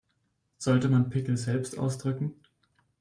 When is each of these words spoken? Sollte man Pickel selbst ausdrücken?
Sollte 0.57 0.89
man 0.89 1.11
Pickel 1.11 1.37
selbst 1.37 1.77
ausdrücken? 1.77 2.33